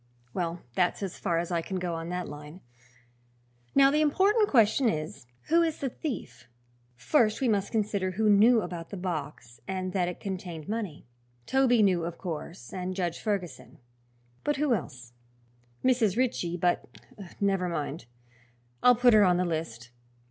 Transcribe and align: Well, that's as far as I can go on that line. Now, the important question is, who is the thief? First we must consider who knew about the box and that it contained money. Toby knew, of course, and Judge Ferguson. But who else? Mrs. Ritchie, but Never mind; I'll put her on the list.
Well, 0.33 0.63
that's 0.73 1.03
as 1.03 1.19
far 1.19 1.37
as 1.37 1.51
I 1.51 1.61
can 1.61 1.77
go 1.77 1.93
on 1.93 2.09
that 2.09 2.27
line. 2.27 2.61
Now, 3.75 3.91
the 3.91 4.01
important 4.01 4.49
question 4.49 4.89
is, 4.89 5.27
who 5.49 5.61
is 5.61 5.77
the 5.77 5.89
thief? 5.91 6.47
First 6.95 7.39
we 7.39 7.47
must 7.47 7.71
consider 7.71 8.09
who 8.13 8.27
knew 8.27 8.63
about 8.63 8.89
the 8.89 8.97
box 8.97 9.61
and 9.67 9.93
that 9.93 10.07
it 10.07 10.19
contained 10.19 10.67
money. 10.67 11.05
Toby 11.45 11.83
knew, 11.83 12.03
of 12.03 12.17
course, 12.17 12.73
and 12.73 12.95
Judge 12.95 13.19
Ferguson. 13.19 13.77
But 14.43 14.55
who 14.57 14.73
else? 14.73 15.13
Mrs. 15.85 16.17
Ritchie, 16.17 16.57
but 16.57 16.83
Never 17.39 17.69
mind; 17.69 18.05
I'll 18.81 18.95
put 18.95 19.13
her 19.13 19.23
on 19.23 19.37
the 19.37 19.45
list. 19.45 19.91